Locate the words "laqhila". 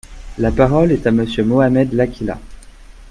1.93-2.39